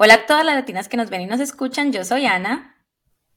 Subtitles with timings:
[0.00, 2.76] Hola a todas las latinas que nos ven y nos escuchan, yo soy Ana.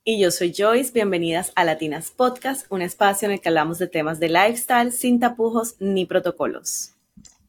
[0.03, 3.87] Y yo soy Joyce, bienvenidas a Latinas Podcast, un espacio en el que hablamos de
[3.87, 6.91] temas de lifestyle sin tapujos ni protocolos.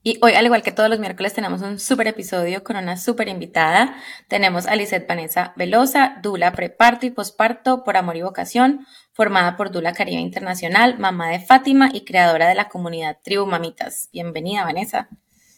[0.03, 3.28] Y hoy, al igual que todos los miércoles, tenemos un súper episodio con una súper
[3.28, 3.96] invitada.
[4.28, 9.71] Tenemos a Lizeth Vanessa Velosa, Dula Preparto y Posparto por Amor y Vocación, formada por
[9.71, 14.08] Dula Caribe Internacional, mamá de Fátima y creadora de la comunidad Tribu Mamitas.
[14.10, 15.10] Bienvenida, Vanessa.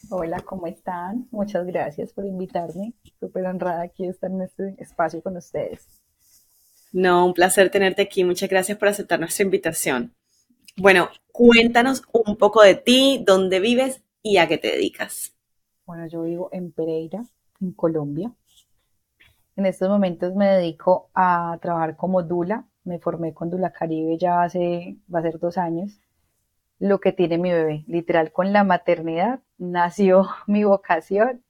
[0.09, 1.27] Hola, ¿cómo están?
[1.31, 2.93] Muchas gracias por invitarme.
[3.19, 5.87] Súper honrada aquí estar en este espacio con ustedes.
[6.91, 8.23] No, un placer tenerte aquí.
[8.23, 10.13] Muchas gracias por aceptar nuestra invitación.
[10.77, 15.33] Bueno, cuéntanos un poco de ti, dónde vives y a qué te dedicas.
[15.85, 17.23] Bueno, yo vivo en Pereira,
[17.59, 18.31] en Colombia.
[19.55, 22.65] En estos momentos me dedico a trabajar como Dula.
[22.83, 25.99] Me formé con Dula Caribe ya hace, va a ser dos años
[26.79, 27.83] lo que tiene mi bebé.
[27.87, 31.43] Literal, con la maternidad nació mi vocación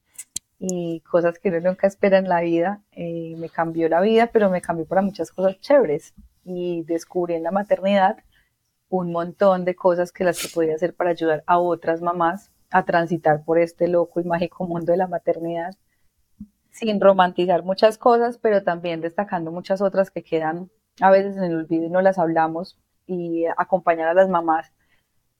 [0.59, 2.81] y cosas que uno nunca espera en la vida.
[2.91, 6.13] Eh, me cambió la vida, pero me cambió para muchas cosas chéveres.
[6.43, 8.17] Y descubrí en la maternidad
[8.89, 12.84] un montón de cosas que las que podía hacer para ayudar a otras mamás a
[12.85, 15.75] transitar por este loco y mágico mundo de la maternidad,
[16.71, 20.69] sin romantizar muchas cosas, pero también destacando muchas otras que quedan
[21.01, 24.71] a veces en el olvido y no las hablamos y acompañar a las mamás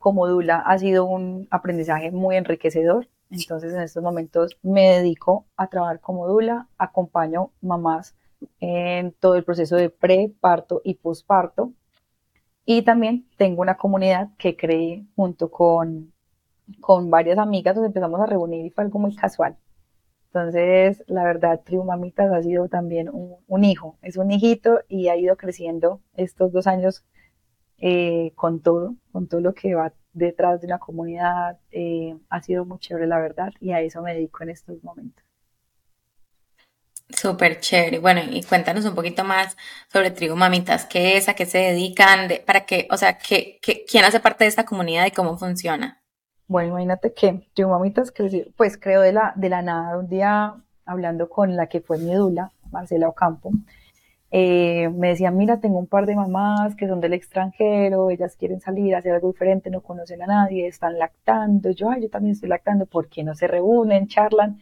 [0.06, 3.08] como Dula ha sido un aprendizaje muy enriquecedor.
[3.32, 8.16] Entonces en estos momentos me dedico a trabajar como Dula, acompaño mamás
[8.60, 11.74] en todo el proceso de pre, parto y posparto.
[12.66, 16.14] Y también tengo una comunidad que creé junto con,
[16.82, 19.58] con varias amigas, nos empezamos a reunir y fue algo muy casual.
[20.28, 25.08] Entonces, la verdad, Tribu Mamitas ha sido también un, un, hijo, es un hijito y
[25.08, 27.04] ha ido creciendo estos dos años
[27.78, 31.58] eh, con todo, con todo lo que va detrás de una comunidad.
[31.72, 35.24] Eh, ha sido muy chévere, la verdad, y a eso me dedico en estos momentos.
[37.10, 38.00] Súper chévere.
[38.00, 39.56] Bueno, y cuéntanos un poquito más
[39.92, 40.86] sobre Trigo Mamitas.
[40.86, 41.30] ¿Qué es?
[41.30, 42.30] ¿A qué se dedican?
[42.46, 42.88] ¿Para qué?
[42.90, 46.02] O sea, ¿qué, qué, quién hace parte de esta comunidad y cómo funciona?
[46.48, 49.98] Bueno, imagínate que Trigo Mamitas creció, pues creo de la, de la nada.
[49.98, 53.52] Un día hablando con la que fue mi dula, Marcela Ocampo,
[54.38, 58.60] eh, me decían, mira, tengo un par de mamás que son del extranjero, ellas quieren
[58.60, 61.72] salir, hacer algo diferente, no conocen a nadie, están lactando.
[61.72, 64.60] Yo, ay, yo también estoy lactando, ¿por qué no se reúnen, charlan?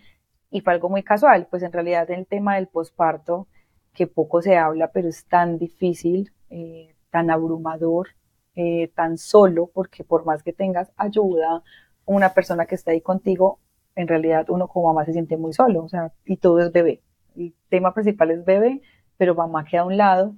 [0.51, 3.47] Y fue algo muy casual, pues en realidad el tema del posparto,
[3.95, 8.09] que poco se habla, pero es tan difícil, eh, tan abrumador,
[8.53, 11.63] eh, tan solo, porque por más que tengas ayuda,
[12.05, 13.57] una persona que está ahí contigo,
[13.95, 17.01] en realidad uno como mamá se siente muy solo, o sea, y todo es bebé.
[17.35, 18.83] El tema principal es bebé,
[19.17, 20.35] pero mamá queda a un lado.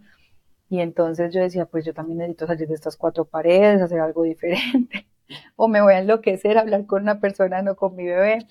[0.69, 4.23] Y entonces yo decía, pues yo también necesito salir de estas cuatro paredes, hacer algo
[4.23, 5.07] diferente.
[5.55, 8.47] o me voy a enloquecer, hablar con una persona, no con mi bebé.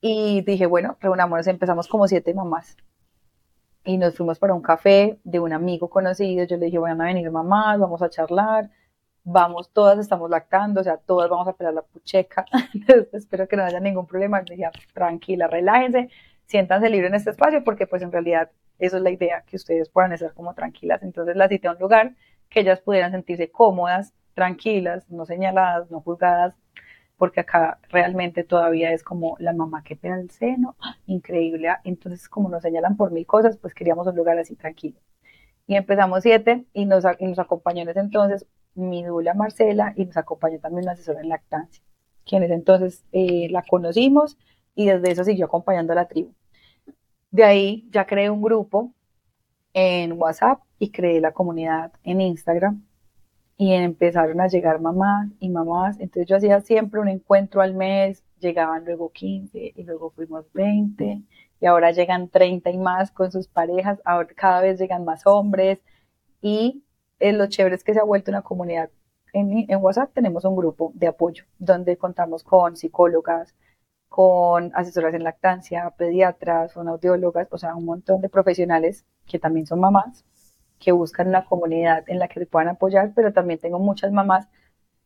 [0.00, 2.76] Y dije, bueno, reunámonos, empezamos como siete mamás.
[3.84, 6.44] Y nos fuimos para un café de un amigo conocido.
[6.44, 8.70] Yo le dije, van a venir mamás, vamos a charlar.
[9.24, 12.46] Vamos, todas estamos lactando, o sea, todas vamos a pelar la pucheca.
[13.12, 14.40] Espero que no haya ningún problema.
[14.42, 16.08] Le dije, tranquila, relájense,
[16.46, 19.88] siéntanse libres en este espacio, porque pues en realidad eso es la idea, que ustedes
[19.88, 21.02] puedan estar como tranquilas.
[21.02, 22.14] Entonces las cité a un lugar
[22.48, 26.54] que ellas pudieran sentirse cómodas, tranquilas, no señaladas, no juzgadas,
[27.16, 31.68] porque acá realmente todavía es como la mamá que pega el seno, increíble.
[31.84, 35.00] Entonces, como nos señalan por mil cosas, pues queríamos un lugar así tranquilo.
[35.66, 40.16] Y empezamos siete y nos, nos acompañó en ese entonces mi dula Marcela y nos
[40.16, 41.82] acompañó también una asesora en lactancia,
[42.24, 44.38] quienes entonces eh, la conocimos
[44.74, 46.32] y desde eso siguió acompañando a la tribu.
[47.30, 48.92] De ahí ya creé un grupo
[49.74, 52.84] en WhatsApp y creé la comunidad en Instagram
[53.58, 55.98] y empezaron a llegar mamás y mamás.
[56.00, 61.22] Entonces yo hacía siempre un encuentro al mes, llegaban luego 15 y luego fuimos 20
[61.60, 65.80] y ahora llegan 30 y más con sus parejas, ahora cada vez llegan más hombres
[66.40, 66.84] y
[67.18, 68.90] eh, lo chévere es que se ha vuelto una comunidad.
[69.32, 73.54] En, en WhatsApp tenemos un grupo de apoyo donde contamos con psicólogas,
[74.08, 79.80] con asesoras en lactancia, pediatras, audiólogas, o sea, un montón de profesionales que también son
[79.80, 80.24] mamás,
[80.78, 84.48] que buscan una comunidad en la que se puedan apoyar, pero también tengo muchas mamás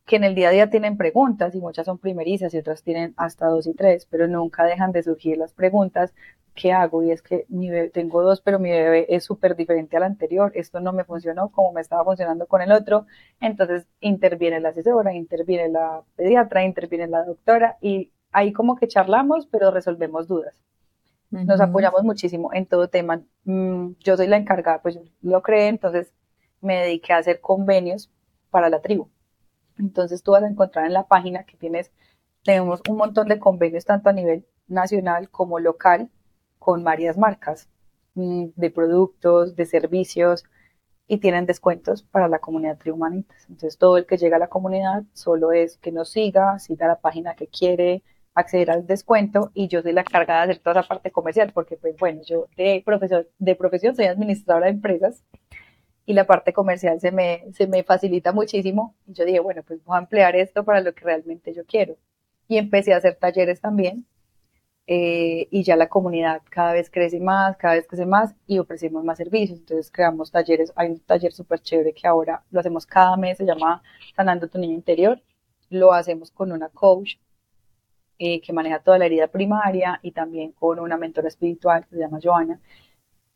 [0.05, 3.13] que en el día a día tienen preguntas y muchas son primerizas y otras tienen
[3.17, 6.13] hasta dos y tres, pero nunca dejan de surgir las preguntas,
[6.55, 7.03] ¿qué hago?
[7.03, 10.51] Y es que mi bebé, tengo dos, pero mi bebé es súper diferente al anterior,
[10.55, 13.05] esto no me funcionó como me estaba funcionando con el otro,
[13.39, 19.47] entonces interviene la asesora, interviene la pediatra, interviene la doctora y ahí como que charlamos,
[19.47, 20.53] pero resolvemos dudas.
[21.31, 23.23] Nos apoyamos muchísimo en todo tema.
[23.45, 26.13] Mm, yo soy la encargada, pues yo lo creé, entonces
[26.61, 28.11] me dediqué a hacer convenios
[28.51, 29.09] para la tribu.
[29.79, 31.91] Entonces tú vas a encontrar en la página que tienes,
[32.43, 36.11] tenemos un montón de convenios tanto a nivel nacional como local
[36.59, 37.67] con varias marcas
[38.13, 40.43] mm, de productos, de servicios
[41.07, 43.45] y tienen descuentos para la comunidad Trihumanitas.
[43.49, 47.01] Entonces todo el que llega a la comunidad solo es que nos siga, siga la
[47.01, 48.03] página que quiere,
[48.35, 51.77] acceder al descuento y yo soy la cargada de hacer toda la parte comercial porque
[51.77, 55.23] pues bueno, yo de profesión, de profesión soy administradora de empresas
[56.05, 58.95] y la parte comercial se me, se me facilita muchísimo.
[59.07, 61.97] Y yo dije, bueno, pues voy a emplear esto para lo que realmente yo quiero.
[62.47, 64.05] Y empecé a hacer talleres también.
[64.85, 69.03] Eh, y ya la comunidad cada vez crece más, cada vez crece más y ofrecemos
[69.05, 69.59] más servicios.
[69.59, 70.73] Entonces creamos talleres.
[70.75, 73.81] Hay un taller súper chévere que ahora lo hacemos cada mes, se llama
[74.15, 75.21] Sanando tu niño interior.
[75.69, 77.15] Lo hacemos con una coach
[78.19, 82.01] eh, que maneja toda la herida primaria y también con una mentora espiritual que se
[82.01, 82.59] llama Joana.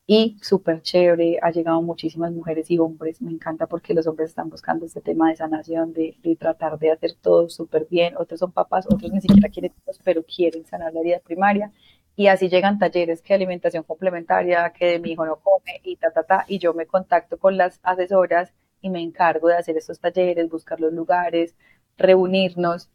[0.10, 4.50] Y súper chévere, ha llegado muchísimas mujeres y hombres, me encanta porque los hombres están
[4.50, 8.88] buscando este tema de sanación, de, tratar de hacer todo súper bien, otros son papás,
[8.90, 9.74] otros ni siquiera quieren
[10.06, 11.74] pero quieren sanar la herida primaria,
[12.16, 16.12] y así llegan talleres que alimentación complementaria, que de mi hijo no come, y ta,
[16.12, 20.00] ta, ta, y yo me contacto con las asesoras y me encargo de hacer estos
[20.00, 21.56] talleres, buscar los lugares,
[21.98, 22.90] reunirnos,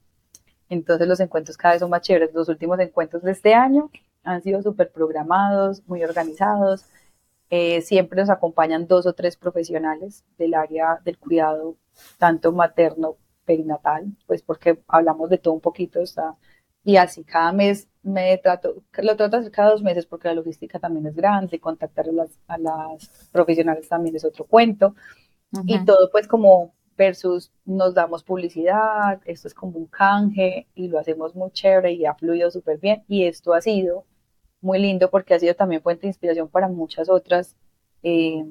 [0.74, 3.90] entonces los encuentros cada vez son más chéveres, los últimos encuentros de este año
[4.24, 6.86] han sido súper programados, muy organizados,
[7.50, 11.76] eh, siempre nos acompañan dos o tres profesionales del área del cuidado,
[12.18, 16.36] tanto materno, perinatal, pues porque hablamos de todo un poquito, está,
[16.84, 20.78] y así cada mes me trato, lo trato hacer cada dos meses porque la logística
[20.78, 24.94] también es grande, contactar a las, a las profesionales también es otro cuento,
[25.66, 30.98] y todo pues como versus nos damos publicidad, esto es como un canje y lo
[30.98, 34.04] hacemos muy chévere y ha fluido súper bien y esto ha sido
[34.60, 37.56] muy lindo porque ha sido también fuente de inspiración para muchas otras
[38.02, 38.44] eh,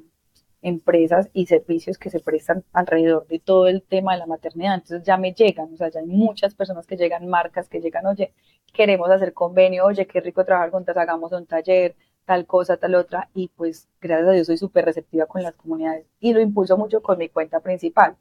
[0.62, 4.76] empresas y servicios que se prestan alrededor de todo el tema de la maternidad.
[4.76, 8.06] Entonces ya me llegan, o sea, ya hay muchas personas que llegan, marcas que llegan,
[8.06, 8.34] oye,
[8.74, 11.96] queremos hacer convenio, oye, qué rico trabajar juntas, hagamos un taller,
[12.26, 16.06] tal cosa, tal otra, y pues gracias a Dios soy súper receptiva con las comunidades
[16.20, 18.18] y lo impulso mucho con mi cuenta principal.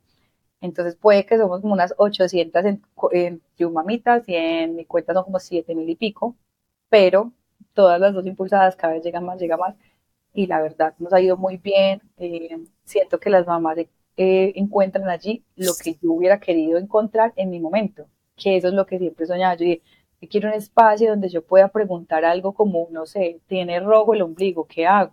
[0.60, 2.82] Entonces puede que somos como unas 800 en,
[3.12, 6.36] en Yumamitas y en mi cuenta son como 7 mil y pico,
[6.88, 7.32] pero
[7.74, 9.74] todas las dos impulsadas, cada vez llega más, llega más,
[10.32, 12.02] y la verdad nos ha ido muy bien.
[12.18, 13.78] Eh, siento que las mamás
[14.16, 18.06] eh, encuentran allí lo que yo hubiera querido encontrar en mi momento,
[18.36, 19.54] que eso es lo que siempre soñaba.
[19.54, 19.82] Yo dije,
[20.28, 24.66] quiero un espacio donde yo pueda preguntar algo como, no sé, tiene rojo el ombligo,
[24.66, 25.12] ¿qué hago?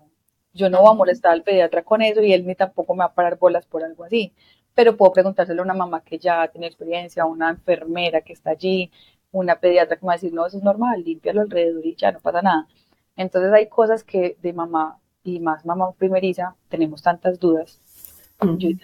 [0.53, 3.05] Yo no voy a molestar al pediatra con eso y él ni tampoco me va
[3.05, 4.33] a parar bolas por algo así,
[4.75, 8.51] pero puedo preguntárselo a una mamá que ya tiene experiencia, a una enfermera que está
[8.51, 8.91] allí,
[9.31, 12.11] una pediatra que me va a decir, no, eso es normal, límpialo alrededor y ya
[12.11, 12.67] no pasa nada.
[13.15, 17.81] Entonces hay cosas que de mamá y más mamá primeriza tenemos tantas dudas.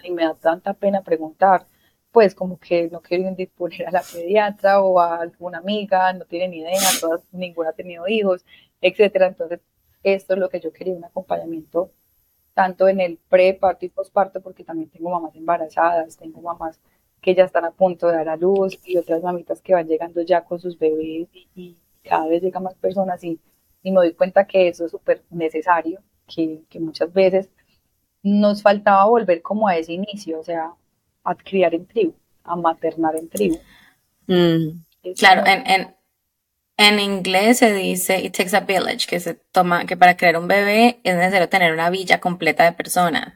[0.02, 1.66] Y me da tanta pena preguntar,
[2.14, 6.54] pues como que no quiero disponer a la pediatra o a alguna amiga, no tienen
[6.54, 8.44] idea, todas, ninguna ha tenido hijos,
[8.80, 9.26] etcétera.
[9.26, 9.60] Entonces
[10.04, 11.90] esto es lo que yo quería, un acompañamiento
[12.54, 16.80] tanto en el pre, parto y posparto, porque también tengo mamás embarazadas, tengo mamás
[17.20, 20.22] que ya están a punto de dar a luz y otras mamitas que van llegando
[20.22, 23.40] ya con sus bebés y, cada vez llegan más personas y,
[23.82, 27.50] y, me doy cuenta que eso es súper necesario, que, que, muchas veces
[28.22, 30.74] nos faltaba volver como a ese inicio, o sea,
[31.24, 33.58] a criar en tribu, a maternar en tribu.
[34.26, 34.84] Mm,
[35.18, 35.96] claro, en, en,
[36.76, 40.48] en, inglés se dice it takes a village, que se toma, que para crear un
[40.48, 43.34] bebé es necesario tener una villa completa de personas.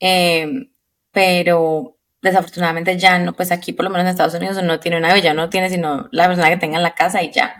[0.00, 0.70] Eh,
[1.12, 5.14] pero desafortunadamente ya no, pues aquí por lo menos en Estados Unidos no tiene una
[5.14, 7.54] villa, no tiene sino la persona que tenga en la casa y ya.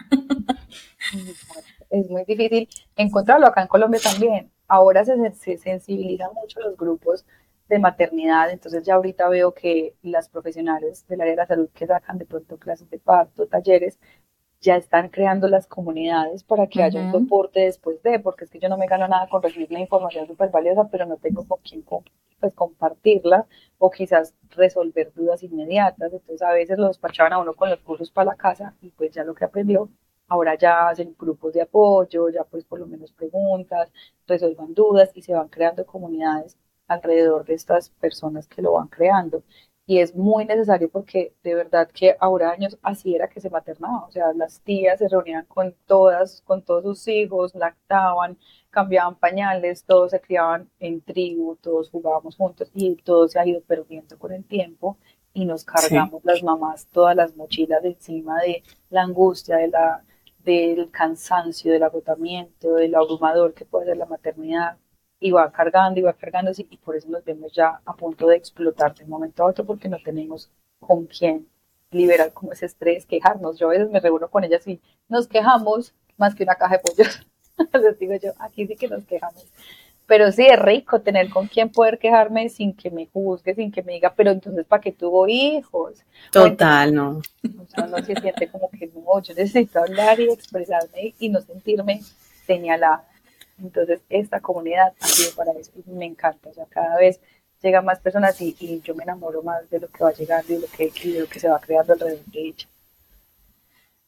[1.91, 4.51] Es muy difícil encontrarlo acá en Colombia también.
[4.69, 7.25] Ahora se, se sensibilizan mucho los grupos
[7.71, 11.87] de maternidad, entonces ya ahorita veo que las profesionales del área de la salud que
[11.87, 13.99] sacan de pronto clases de parto, talleres,
[14.61, 18.59] ya están creando las comunidades para que haya un soporte después de, porque es que
[18.59, 21.61] yo no me gano nada con recibir la información súper valiosa, pero no tengo con
[21.63, 21.85] quién
[22.41, 23.47] pues, compartirla
[23.79, 26.13] o quizás resolver dudas inmediatas.
[26.13, 29.13] Entonces a veces lo despachaban a uno con los cursos para la casa y pues
[29.13, 29.89] ya lo que aprendió,
[30.29, 33.93] ahora ya hacen grupos de apoyo, ya pues por lo menos preguntas,
[34.27, 36.57] resuelvan dudas y se van creando comunidades
[36.91, 39.45] alrededor de estas personas que lo van creando.
[39.87, 44.07] Y es muy necesario porque de verdad que ahora años así era que se maternaba,
[44.07, 48.39] o sea, las tías se reunían con todas, con todos sus hijos, lactaban,
[48.71, 53.63] cambiaban pañales, todos se criaban en tribu, todos jugábamos juntos y todo se ha ido
[53.63, 54.97] perdiendo con el tiempo
[55.33, 60.05] y nos cargamos las mamás todas las mochilas de encima de la angustia, de la,
[60.45, 64.79] del cansancio, del agotamiento, del abrumador que puede ser la maternidad
[65.21, 68.37] y va cargando y va cargando y por eso nos vemos ya a punto de
[68.37, 70.51] explotar de un momento a otro porque no tenemos
[70.81, 71.47] con quién
[71.91, 73.59] liberar como ese estrés, quejarnos.
[73.59, 76.83] Yo a veces me reúno con ellas y nos quejamos más que una caja de
[76.83, 77.27] pollos.
[77.83, 79.45] Les digo yo, aquí sí que nos quejamos.
[80.07, 83.83] Pero sí es rico tener con quien poder quejarme sin que me juzgue, sin que
[83.83, 86.03] me diga, pero entonces, ¿para qué tuvo hijos?
[86.33, 87.19] Total, no.
[87.19, 91.41] O sea, no se siente como que no, yo necesito hablar y expresarme y no
[91.41, 92.01] sentirme
[92.45, 93.07] señalada.
[93.63, 96.51] Entonces, esta comunidad ha sido para eso y me encanta.
[96.51, 97.21] O sea, cada vez
[97.63, 100.59] llegan más personas y, y yo me enamoro más de lo que va llegando y
[100.59, 102.69] lo que, y de lo que se va creando alrededor de ella.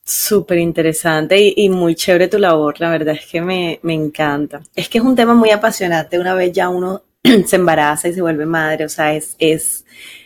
[0.04, 4.60] Súper interesante y, y, muy chévere tu labor, la verdad es que me, me, encanta.
[4.74, 7.02] Es que es un tema muy apasionante, una vez ya uno
[7.46, 9.84] se embaraza y se vuelve madre, o sea, es, es,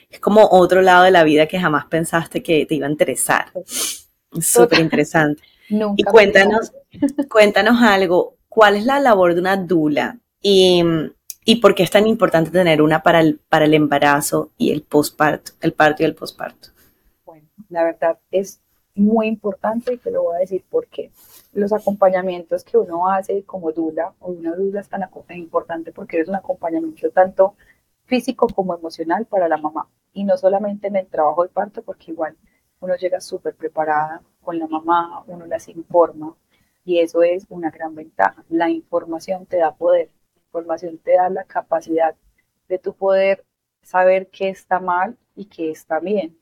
[0.08, 3.52] es como otro lado de la vida que jamás pensaste que te iba a interesar.
[4.40, 5.42] Súper interesante.
[5.68, 6.72] y cuéntanos,
[7.28, 10.82] cuéntanos algo, ¿cuál es la labor de una dula y,
[11.44, 14.80] y por qué es tan importante tener una para el, para el embarazo y el
[14.80, 16.68] posparto, el parto y el posparto?
[17.26, 18.62] Bueno, la verdad es
[18.94, 21.10] muy importante y te lo voy a decir por qué.
[21.52, 26.28] Los acompañamientos que uno hace como dula o una dula es tan importante porque es
[26.28, 27.56] un acompañamiento tanto
[28.06, 29.86] físico como emocional para la mamá.
[30.14, 32.34] Y no solamente en el trabajo de parto, porque igual
[32.80, 36.34] uno llega súper preparada con la mamá, uno las informa
[36.86, 38.44] y eso es una gran ventaja.
[38.48, 42.14] La información te da poder, la información te da la capacidad
[42.68, 43.44] de tu poder
[43.82, 46.38] saber qué está mal y qué está bien.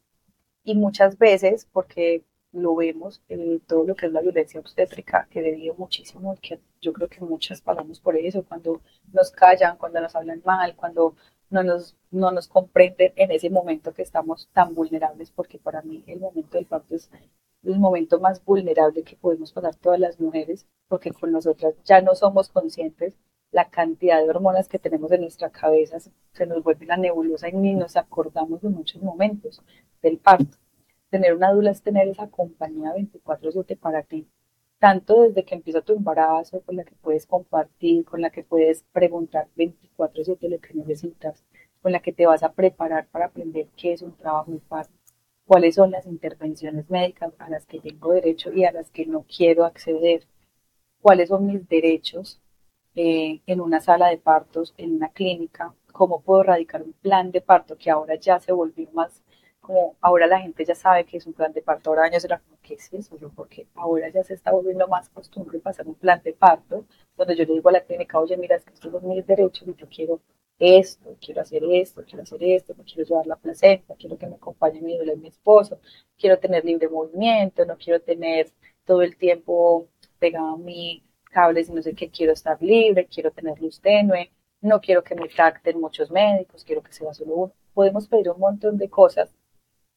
[0.62, 5.42] Y muchas veces, porque lo vemos en todo lo que es la violencia obstétrica, que
[5.42, 8.82] debido muchísimo, que yo creo que muchas pagamos por eso, cuando
[9.12, 11.16] nos callan, cuando nos hablan mal, cuando
[11.48, 16.04] no nos, no nos comprenden en ese momento que estamos tan vulnerables, porque para mí
[16.06, 17.10] el momento del parto es
[17.64, 22.14] el momento más vulnerable que podemos pasar todas las mujeres, porque con nosotras ya no
[22.14, 23.16] somos conscientes
[23.50, 25.98] la cantidad de hormonas que tenemos en nuestra cabeza,
[26.32, 29.62] se nos vuelve la nebulosa y ni nos acordamos de muchos momentos
[30.02, 30.58] del parto.
[31.08, 34.26] Tener una dula es tener esa compañía 24/7 para ti,
[34.80, 38.82] tanto desde que empieza tu embarazo, con la que puedes compartir, con la que puedes
[38.92, 41.44] preguntar 24/7 lo que necesitas,
[41.80, 44.92] con la que te vas a preparar para aprender qué es un trabajo de parto,
[45.46, 49.24] cuáles son las intervenciones médicas a las que tengo derecho y a las que no
[49.24, 50.26] quiero acceder,
[51.00, 52.40] cuáles son mis derechos
[52.94, 57.40] eh, en una sala de partos, en una clínica, cómo puedo radicar un plan de
[57.40, 59.22] parto que ahora ya se volvió más
[59.64, 62.38] como ahora la gente ya sabe que es un plan de parto, ahora años era
[62.38, 63.18] como, ¿qué es eso?
[63.18, 66.84] Yo, porque ahora ya se está volviendo más costumbre pasar un plan de parto,
[67.16, 69.66] donde yo le digo a la clínica, oye, mira, es que estos son mis derechos
[69.66, 70.20] y yo quiero
[70.58, 74.36] esto, quiero hacer esto, quiero hacer esto, no quiero llevar la placenta, quiero que me
[74.36, 75.80] acompañe mi duele mi esposo,
[76.18, 78.50] quiero tener libre movimiento, no quiero tener
[78.84, 83.60] todo el tiempo pegado a mi cables no sé qué, quiero estar libre, quiero tener
[83.60, 84.30] luz tenue,
[84.60, 87.52] no quiero que me tracten muchos médicos, quiero que sea solo uno.
[87.74, 89.34] Podemos pedir un montón de cosas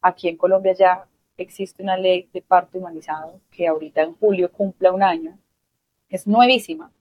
[0.01, 4.91] Aquí en Colombia ya existe una ley de parto humanizado que ahorita en julio cumple
[4.91, 5.37] un año.
[6.09, 6.91] Es nuevísima.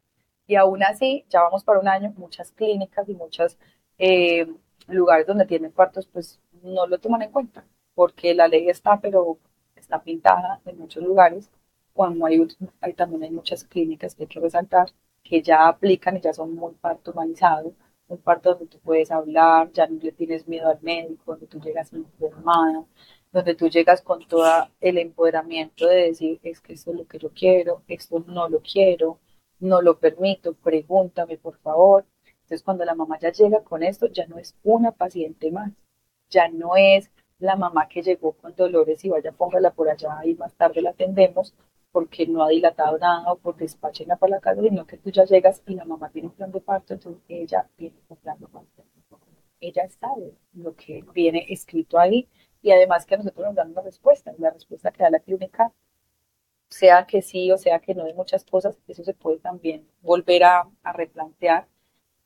[0.46, 3.58] Y aún así, ya vamos para un año, muchas clínicas y muchos
[3.98, 4.46] eh,
[4.88, 9.38] lugares donde tienen partos, pues no lo toman en cuenta, porque la ley está, pero
[9.74, 11.50] está pintada en muchos lugares.
[11.92, 12.46] Cuando hay,
[12.80, 14.88] hay también hay muchas clínicas que hay que resaltar
[15.22, 17.74] que ya aplican y ya son muy parto humanizado
[18.08, 21.60] un parto donde tú puedes hablar, ya no le tienes miedo al médico, donde tú
[21.60, 22.84] llegas informada,
[23.32, 24.46] donde tú llegas con todo
[24.80, 28.60] el empoderamiento de decir, es que esto es lo que yo quiero, esto no lo
[28.60, 29.18] quiero,
[29.60, 32.06] no lo permito, pregúntame por favor.
[32.24, 35.72] Entonces cuando la mamá ya llega con esto, ya no es una paciente más,
[36.30, 40.34] ya no es la mamá que llegó con dolores y vaya, póngala por allá y
[40.34, 41.54] más tarde la atendemos,
[41.92, 45.24] porque no ha dilatado nada o por despachenla para la casa, sino que tú ya
[45.24, 48.46] llegas y la mamá tiene un plan de parto, entonces ella tiene un plan de
[48.46, 48.84] parto.
[49.60, 52.28] Ella sabe lo que viene escrito ahí
[52.60, 54.34] y además que nosotros nos dan una respuesta.
[54.38, 55.72] La respuesta que da la clínica,
[56.68, 60.44] sea que sí o sea que no de muchas cosas, eso se puede también volver
[60.44, 61.68] a, replantear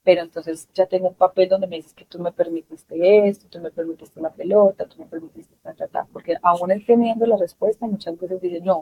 [0.03, 3.61] pero entonces ya tengo un papel donde me dices que tú me permitiste esto, tú
[3.61, 8.19] me permitiste la pelota, tú me permitiste tratar, porque aún él teniendo la respuesta, muchas
[8.19, 8.81] veces dice, no,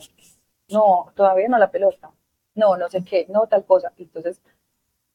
[0.70, 2.12] no, todavía no la pelota,
[2.54, 3.92] no, no sé qué, no tal cosa.
[3.98, 4.40] Entonces,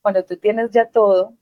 [0.02, 1.34] cuando tú tienes ya todo,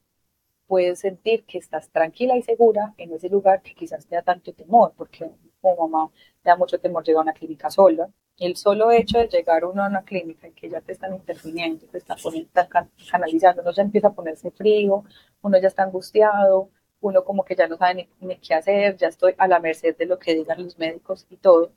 [0.68, 4.54] puedes sentir que estás tranquila y segura en ese lugar que quizás te da tanto
[4.54, 5.30] temor, porque
[5.62, 8.10] como mamá te da mucho temor llegar a una clínica sola.
[8.42, 11.86] El solo hecho de llegar uno a una clínica y que ya te están interviniendo,
[11.88, 12.50] te están poniendo,
[13.10, 15.04] canalizando, uno ya empieza a ponerse frío,
[15.42, 16.70] uno ya está angustiado,
[17.02, 19.96] uno como que ya no sabe ni, ni qué hacer, ya estoy a la merced
[19.98, 21.72] de lo que digan los médicos y todo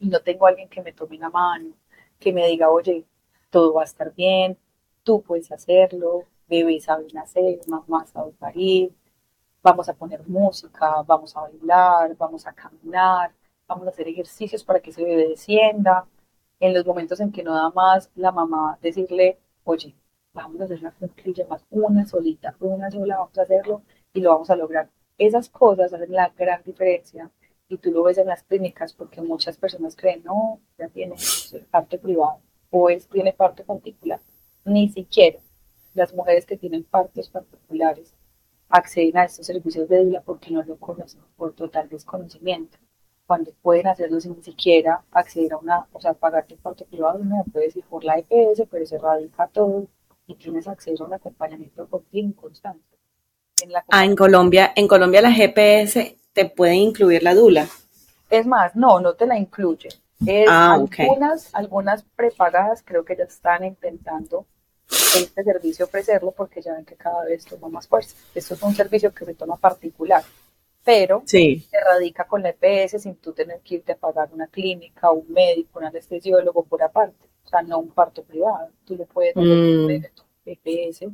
[0.00, 1.74] y no tengo alguien que me tome la mano,
[2.18, 3.04] que me diga, oye,
[3.50, 4.58] todo va a estar bien,
[5.04, 8.94] tú puedes hacerlo, bebé sabe nacer, mamá sabe parir,
[9.62, 13.32] vamos a poner música, vamos a bailar, vamos a caminar,
[13.70, 16.06] vamos a hacer ejercicios para que ese bebé descienda.
[16.58, 19.94] En los momentos en que no da más, la mamá decirle, oye,
[20.34, 24.30] vamos a hacer una clínica más, una solita, una sola, vamos a hacerlo y lo
[24.30, 24.90] vamos a lograr.
[25.16, 27.30] Esas cosas hacen la gran diferencia
[27.68, 31.14] y tú lo ves en las clínicas porque muchas personas creen, no, ya tiene
[31.70, 32.38] parte privada
[32.70, 34.20] o es, tiene parte particular.
[34.64, 35.38] Ni siquiera
[35.94, 38.14] las mujeres que tienen partes particulares
[38.68, 42.78] acceden a estos servicios de dula porque no lo conocen por total desconocimiento.
[43.30, 47.76] Cuando pueden hacerlo sin siquiera acceder a una, o sea, pagarte parte privado, no puedes
[47.76, 49.86] ir por la EPS, pero se radica todo
[50.26, 52.98] y tienes acceso a un acompañamiento continuo constante.
[53.62, 57.68] En ah, en Colombia, en Colombia las GPS te pueden incluir la dula.
[58.30, 59.90] Es más, no, no te la incluye.
[60.48, 64.44] ah, algunas, algunas prepagadas creo que ya están intentando
[64.90, 68.16] este servicio ofrecerlo porque ya ven que cada vez toma más fuerza.
[68.34, 70.24] Esto es un servicio que se toma particular,
[70.90, 75.12] pero se radica con la EPS sin tú tener que irte a pagar una clínica,
[75.12, 77.28] un médico, un anestesiólogo por aparte.
[77.44, 78.70] O sea, no un parto privado.
[78.84, 80.04] Tú le puedes dar mm.
[80.46, 81.06] EPS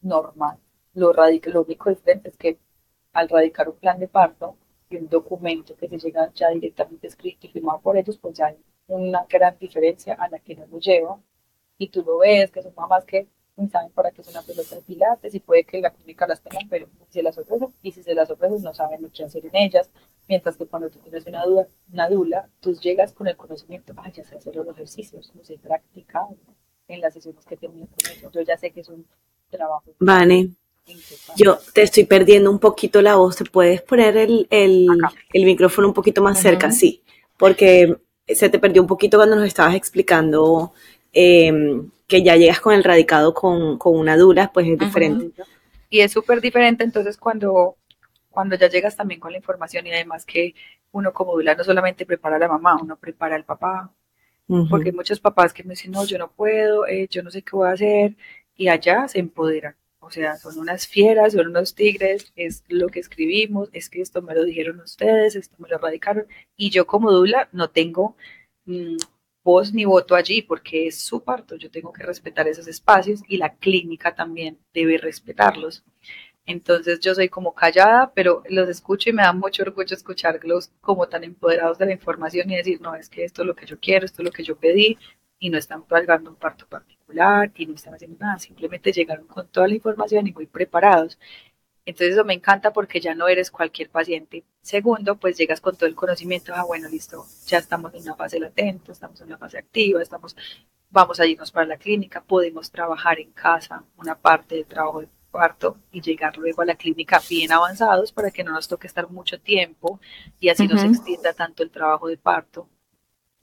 [0.00, 0.58] normal.
[0.94, 2.58] Lo, radica, lo único diferente es que
[3.12, 4.56] al radicar un plan de parto
[4.88, 8.46] y un documento que se llega ya directamente escrito y firmado por ellos, pues ya
[8.46, 8.56] hay
[8.86, 11.20] una gran diferencia a la que no lo lleva
[11.76, 14.74] y tú lo ves, que son mamás que ni saben para qué es una pelota
[14.74, 18.02] de pilates y puede que la clínica las tengan, pero si las ofrecen y si
[18.02, 19.90] se las ofrecen no saben lo que hacer en ellas,
[20.28, 24.10] mientras que cuando tú tienes una duda, una dula, tú llegas con el conocimiento, ah,
[24.10, 26.36] ya sé hacer los ejercicios, los he practicado
[26.88, 29.06] en las sesiones que tengo con ellos, yo ya sé que es un
[29.50, 29.94] trabajo.
[29.98, 30.50] Vale.
[31.36, 34.86] Yo te estoy perdiendo un poquito la voz, ¿te puedes poner el, el,
[35.32, 36.70] el micrófono un poquito más cerca?
[36.70, 37.02] Sí,
[37.38, 37.96] porque
[38.28, 40.72] se te perdió un poquito cuando nos estabas explicando
[41.14, 45.42] Em, que ya llegas con el radicado con, una dura, pues es diferente.
[45.88, 47.76] Y es súper diferente entonces cuando,
[48.30, 50.54] cuando ya llegas también con la información y además que
[50.92, 53.92] uno como dula no solamente prepara a la mamá, uno prepara al papá,
[54.68, 57.42] porque hay muchos papás que me dicen, no, yo no puedo, eh, yo no sé
[57.42, 58.16] qué voy a hacer,
[58.56, 59.74] y allá se empoderan.
[60.00, 64.20] O sea, son unas fieras, son unos tigres, es lo que escribimos, es que esto
[64.20, 66.26] me lo dijeron ustedes, esto me lo radicaron,
[66.56, 68.14] y yo como dula no tengo
[68.66, 68.96] mm,
[69.44, 71.56] voz ni voto allí porque es su parto.
[71.56, 75.84] Yo tengo que respetar esos espacios y la clínica también debe respetarlos.
[76.46, 81.08] Entonces yo soy como callada, pero los escucho y me da mucho orgullo escucharlos como
[81.08, 83.78] tan empoderados de la información y decir, no, es que esto es lo que yo
[83.80, 84.98] quiero, esto es lo que yo pedí
[85.38, 89.48] y no están pagando un parto particular y no están haciendo nada, simplemente llegaron con
[89.48, 91.18] toda la información y muy preparados.
[91.86, 94.44] Entonces eso me encanta porque ya no eres cualquier paciente.
[94.62, 98.40] Segundo, pues llegas con todo el conocimiento, ah, bueno, listo, ya estamos en una fase
[98.40, 100.34] latente, estamos en una fase activa, estamos,
[100.90, 105.08] vamos a irnos para la clínica, podemos trabajar en casa una parte del trabajo de
[105.30, 109.10] parto y llegar luego a la clínica bien avanzados para que no nos toque estar
[109.10, 110.00] mucho tiempo
[110.38, 112.68] y así no se extienda tanto el trabajo de parto.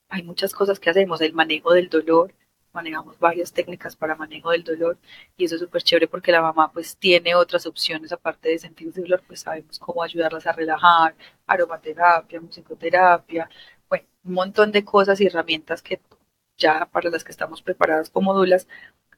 [0.07, 2.33] Hay muchas cosas que hacemos, el manejo del dolor,
[2.73, 4.97] manejamos varias técnicas para manejo del dolor
[5.37, 8.93] y eso es súper chévere porque la mamá pues tiene otras opciones aparte de sentir
[8.93, 11.15] dolor, pues sabemos cómo ayudarlas a relajar,
[11.47, 13.49] aromaterapia, musicoterapia,
[13.89, 16.01] bueno, un montón de cosas y herramientas que
[16.57, 18.67] ya para las que estamos preparadas como dulas,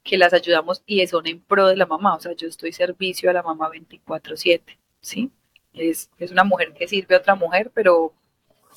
[0.03, 3.29] que las ayudamos y son en pro de la mamá, o sea, yo estoy servicio
[3.29, 5.31] a la mamá 24/7, ¿sí?
[5.73, 8.13] Es, es una mujer que sirve a otra mujer, pero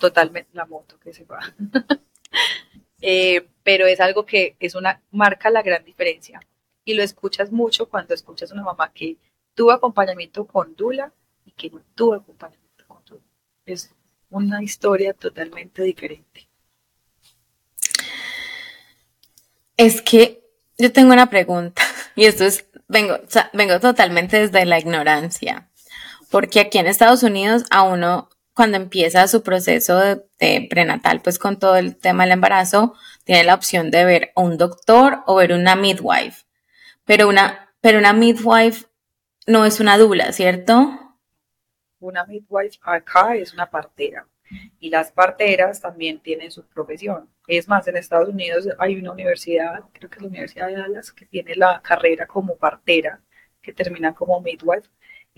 [0.00, 1.40] totalmente la moto que se va.
[3.00, 6.40] Eh, pero es algo que es una marca la gran diferencia
[6.84, 9.16] y lo escuchas mucho cuando escuchas a una mamá que
[9.54, 11.12] tuvo acompañamiento con Dula
[11.44, 13.22] y que no tuvo acompañamiento con Dula.
[13.66, 13.92] Es
[14.30, 16.48] una historia totalmente diferente.
[19.76, 20.42] Es que
[20.78, 21.82] yo tengo una pregunta
[22.14, 23.18] y esto es, vengo,
[23.52, 25.68] vengo totalmente desde la ignorancia,
[26.30, 29.98] porque aquí en Estados Unidos a uno cuando empieza su proceso
[30.38, 34.40] de, prenatal, pues con todo el tema del embarazo, tiene la opción de ver a
[34.40, 36.46] un doctor o ver una midwife.
[37.04, 38.86] Pero una, pero una midwife
[39.46, 41.16] no es una dula, ¿cierto?
[42.00, 44.26] Una midwife acá es una partera.
[44.80, 47.28] Y las parteras también tienen su profesión.
[47.46, 51.12] Es más, en Estados Unidos hay una universidad, creo que es la Universidad de Dallas,
[51.12, 53.20] que tiene la carrera como partera,
[53.60, 54.88] que termina como midwife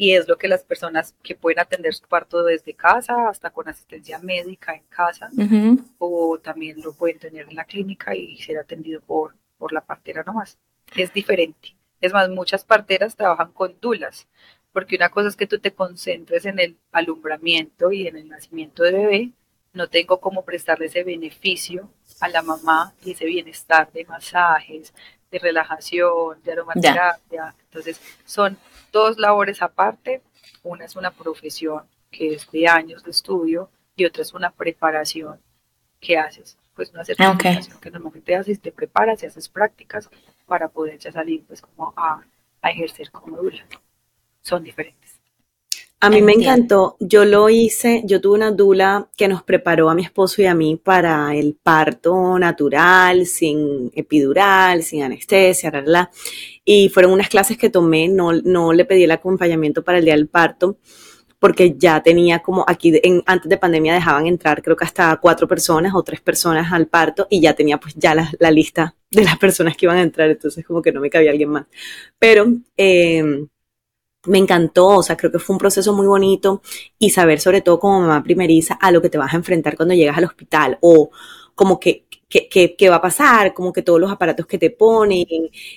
[0.01, 3.69] y es lo que las personas que pueden atender su parto desde casa hasta con
[3.69, 5.29] asistencia médica en casa
[5.99, 10.23] o también lo pueden tener en la clínica y ser atendido por, por la partera
[10.23, 10.57] nomás.
[10.95, 11.77] Es diferente.
[12.01, 14.29] Es más, muchas parteras trabajan con dulas,
[14.73, 18.85] porque una cosa es que tú te concentres en el alumbramiento y en el nacimiento
[18.85, 19.33] de bebé,
[19.73, 24.93] no tengo cómo prestarle ese beneficio a la mamá y ese bienestar de masajes,
[25.31, 27.55] de relajación, de aromaterapia.
[27.65, 28.59] Entonces, son
[28.93, 30.23] dos labores aparte.
[30.63, 35.41] Una es una profesión que es de años de estudio y otra es una preparación
[36.01, 36.57] ¿qué haces?
[36.75, 40.09] Pues una certificación que normalmente haces, te preparas y haces prácticas
[40.47, 42.25] para poder ya salir pues como a,
[42.63, 43.65] a ejercer como dula.
[44.43, 45.18] Son diferentes.
[46.01, 49.97] A mí me encantó, yo lo hice, yo tuve una dula que nos preparó a
[49.97, 56.09] mi esposo y a mí para el parto natural, sin epidural, sin anestesia, bla,
[56.65, 60.15] y fueron unas clases que tomé, no, no le pedí el acompañamiento para el día
[60.15, 60.79] del parto,
[61.41, 65.49] porque ya tenía como aquí, en, antes de pandemia dejaban entrar creo que hasta cuatro
[65.49, 69.25] personas o tres personas al parto y ya tenía pues ya la, la lista de
[69.25, 71.67] las personas que iban a entrar, entonces como que no me cabía alguien más.
[72.21, 72.47] Pero...
[72.77, 73.49] Eh,
[74.27, 76.63] me encantó, o sea, creo que fue un proceso muy bonito
[76.99, 79.95] y saber sobre todo como mamá primeriza a lo que te vas a enfrentar cuando
[79.95, 81.11] llegas al hospital o
[81.55, 85.27] como que qué va a pasar, como que todos los aparatos que te ponen,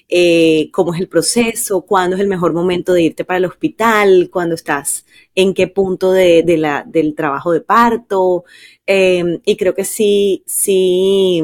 [0.10, 4.30] eh, cómo es el proceso, cuándo es el mejor momento de irte para el hospital,
[4.32, 8.44] cuándo estás, en qué punto de, la, del trabajo de parto.
[8.86, 11.42] Em, y creo que sí, sí,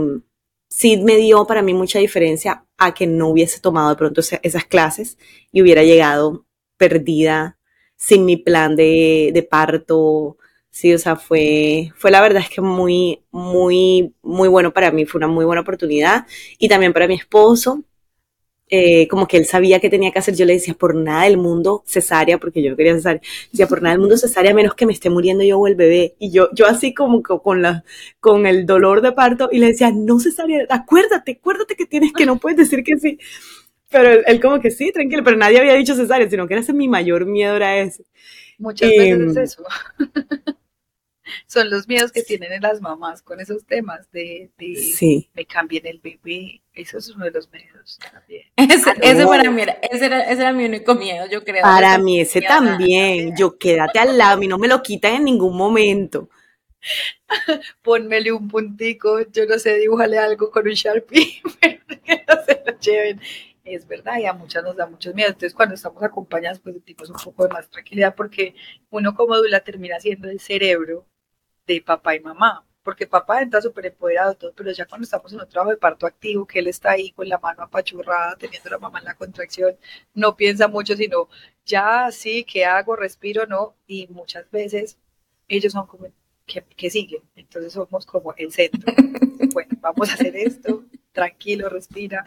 [0.69, 4.65] sí me dio para mí mucha diferencia a que no hubiese tomado de pronto esas
[4.65, 5.17] clases
[5.51, 6.46] y hubiera llegado
[6.77, 7.57] perdida,
[7.95, 10.37] sin mi plan de, parto.
[10.69, 15.05] Sí, o sea, fue, fue la verdad es que muy, muy, muy bueno para mí,
[15.05, 16.27] fue una muy buena oportunidad.
[16.59, 17.83] Y también para mi esposo,
[18.69, 21.37] eh, como que él sabía que tenía que hacer, yo le decía, por nada del
[21.37, 24.85] mundo cesárea, porque yo no quería cesárea, decía, por nada del mundo cesárea, menos que
[24.85, 26.15] me esté muriendo yo o el bebé.
[26.19, 27.85] Y yo, yo así como con la,
[28.19, 32.25] con el dolor de parto, y le decía, no cesárea, acuérdate, acuérdate que tienes que,
[32.25, 33.17] no puedes decir que sí.
[33.89, 36.87] Pero él, como que sí, tranquilo, pero nadie había dicho cesárea, sino que ese mi
[36.87, 38.03] mayor miedo era ese.
[38.57, 39.63] Muchas veces es em, eso.
[41.45, 45.85] Son los miedos que tienen en las mamás con esos temas de, de me cambien
[45.85, 46.61] el bebé.
[46.73, 48.43] Eso es uno de los miedos también.
[48.55, 51.63] Ese, ese para mí era, ese era, ese era mi único miedo, yo creo.
[51.63, 53.35] Para mí ese también.
[53.37, 56.29] Yo quédate al lado, a mí no me lo quitan en ningún momento.
[57.81, 62.61] Pónmele un puntico, yo no sé, dibújale algo con un Sharpie, pero que no se
[62.65, 63.21] lo lleven
[63.67, 65.29] es verdad y a muchas nos da muchos miedo.
[65.29, 68.55] Entonces, cuando estamos acompañadas, pues sentimos un poco de más tranquilidad porque
[68.89, 71.05] uno como dula termina siendo el cerebro
[71.67, 72.65] de papá y mamá.
[72.83, 76.07] Porque papá entra súper empoderado todo, pero ya cuando estamos en un trabajo de parto
[76.07, 79.15] activo, que él está ahí con la mano apachurrada, teniendo a la mamá en la
[79.15, 79.77] contracción,
[80.13, 81.27] no piensa mucho, sino
[81.65, 82.95] ya sí, ¿qué hago?
[82.95, 83.75] Respiro, no.
[83.87, 84.97] Y muchas veces
[85.49, 86.07] ellos son como
[86.45, 87.23] que, que siguen.
[87.35, 88.93] Entonces somos como el centro.
[89.53, 90.83] Bueno, vamos a hacer esto,
[91.17, 92.23] tranquilo, respira,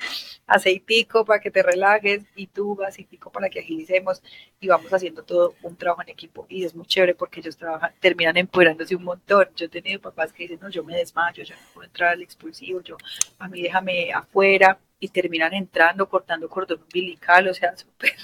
[0.49, 4.21] aceitico para que te relajes y tú aceitico para que agilicemos
[4.59, 7.93] y vamos haciendo todo un trabajo en equipo y es muy chévere porque ellos trabajan,
[8.01, 9.47] terminan empoderándose un montón.
[9.55, 12.23] Yo he tenido papás que dicen, no, yo me desmayo, yo no puedo entrar al
[12.23, 12.97] expulsivo, yo
[13.39, 18.15] a mí déjame afuera y terminan entrando, cortando cordón umbilical, o sea, súper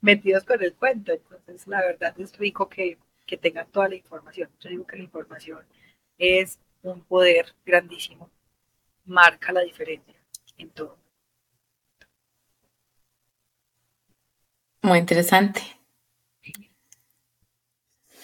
[0.00, 1.12] metidos con el cuento.
[1.12, 4.48] Entonces, la verdad es rico que, que tengan toda la información.
[4.60, 5.66] Yo digo que la información
[6.18, 8.30] es un poder grandísimo
[9.04, 10.14] marca la diferencia
[10.58, 10.98] en todo.
[14.82, 15.62] Muy interesante.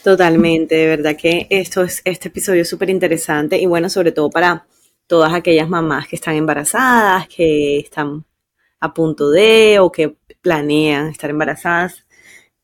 [0.03, 4.31] Totalmente, de verdad que esto es, este episodio es súper interesante y bueno, sobre todo
[4.31, 4.67] para
[5.07, 8.25] todas aquellas mamás que están embarazadas, que están
[8.81, 12.07] a punto de o que planean estar embarazadas.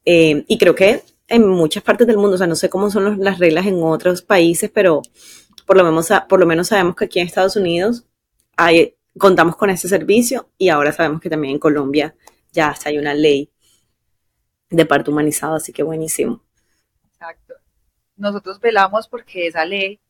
[0.05, 3.23] Eh, y creo que en muchas partes del mundo, o sea, no sé cómo son
[3.23, 5.03] las reglas en otros países, pero
[5.67, 8.07] por lo, menos, por lo menos sabemos que aquí en Estados Unidos
[8.57, 12.15] hay, contamos con ese servicio y ahora sabemos que también en Colombia
[12.53, 13.51] ya hasta hay una ley
[14.71, 16.43] de parto humanizado, así que buenísimo.
[17.13, 17.55] Exacto.
[18.17, 20.01] Nosotros velamos porque esa ley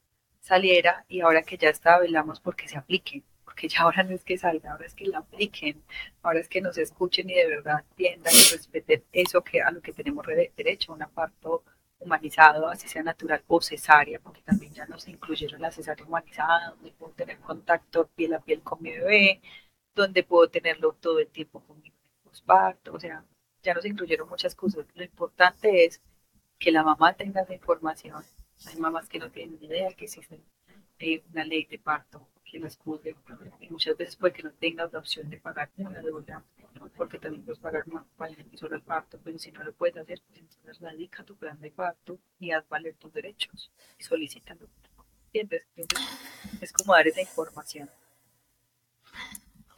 [0.41, 4.23] saliera y ahora que ya está, velamos porque se aplique, porque ya ahora no es
[4.23, 5.83] que salga, ahora es que la apliquen,
[6.23, 9.81] ahora es que nos escuchen y de verdad entiendan y respeten eso que a lo
[9.81, 10.25] que tenemos
[10.57, 11.65] derecho, un parto
[11.99, 16.93] humanizado, así sea natural o cesárea, porque también ya nos incluyeron la cesárea humanizada, donde
[16.93, 19.41] puedo tener contacto piel a piel con mi bebé,
[19.95, 23.25] donde puedo tenerlo todo el tiempo en el posparto, o sea,
[23.63, 24.87] ya nos incluyeron muchas cosas.
[24.95, 26.03] Lo importante es
[26.59, 28.25] que la mamá tenga esa información.
[28.67, 30.41] Hay mamás que no tienen ni idea que existe
[30.99, 33.17] eh, una ley de parto que las cubre,
[33.61, 36.43] y muchas veces puede que no tenga la opción de pagar una deuda
[36.97, 40.41] porque también puedes pagar más para el parto, pero si no lo puedes hacer, pues
[40.41, 44.69] entonces radica tu plan de parto y haz valer tus derechos y solicítalo.
[45.33, 45.67] ¿Entiendes?
[46.61, 47.91] Es como dar esa información.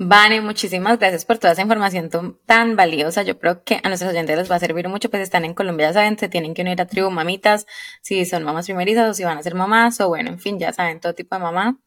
[0.01, 2.09] Vane, muchísimas gracias por toda esa información
[2.47, 3.23] tan valiosa.
[3.25, 5.89] Yo creo que a nuestros oyentes les va a servir mucho, pues están en Colombia,
[5.89, 7.67] ya saben, se tienen que unir a tribu mamitas,
[8.01, 10.73] si son mamás primerizas o si van a ser mamás, o bueno, en fin, ya
[10.73, 11.79] saben, todo tipo de mamá.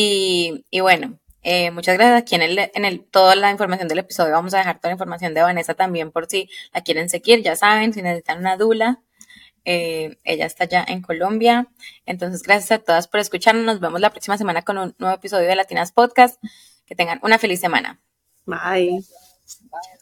[0.00, 2.22] Y, y bueno, eh, muchas gracias.
[2.22, 4.92] Aquí en, el, en el, toda la información del episodio vamos a dejar toda la
[4.92, 7.42] información de Vanessa también por si la quieren seguir.
[7.42, 9.00] Ya saben, si necesitan una dula,
[9.64, 11.66] eh, ella está ya en Colombia.
[12.06, 13.64] Entonces, gracias a todas por escucharnos.
[13.64, 16.40] Nos vemos la próxima semana con un nuevo episodio de Latinas Podcast.
[16.86, 18.00] Que tengan una feliz semana.
[18.46, 19.00] Bye.
[19.68, 19.97] Bye.